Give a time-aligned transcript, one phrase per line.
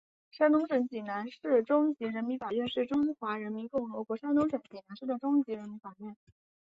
[0.31, 6.17] 山东省济南市中级人民法院是中华人民共和国山东省济南市的中级人民法院。